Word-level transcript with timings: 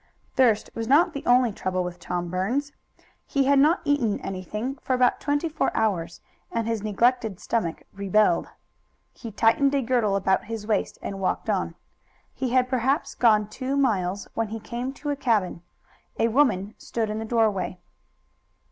Thirst 0.35 0.71
was 0.73 0.87
not 0.87 1.13
the 1.13 1.23
only 1.27 1.51
trouble 1.51 1.83
with 1.83 1.99
Tom 1.99 2.31
Burns. 2.31 2.71
He 3.27 3.43
had 3.43 3.59
not 3.59 3.81
eaten 3.85 4.19
anything 4.21 4.73
for 4.81 4.95
about 4.95 5.19
twenty 5.21 5.47
four 5.47 5.69
hours, 5.77 6.21
and 6.51 6.65
his 6.67 6.81
neglected 6.81 7.39
stomach 7.39 7.83
rebelled. 7.93 8.47
He 9.13 9.31
tightened 9.31 9.75
a 9.75 9.81
girdle 9.83 10.15
about 10.15 10.45
his 10.45 10.65
waist 10.65 10.97
and 11.03 11.19
walked 11.19 11.51
on. 11.51 11.75
He 12.33 12.49
had 12.49 12.67
perhaps 12.67 13.13
gone 13.13 13.47
two 13.47 13.77
miles 13.77 14.27
when 14.33 14.47
he 14.47 14.59
came 14.59 14.91
to 14.93 15.11
a 15.11 15.15
cabin. 15.15 15.61
A 16.17 16.29
woman 16.29 16.73
stood 16.79 17.11
in 17.11 17.19
the 17.19 17.23
doorway. 17.23 17.77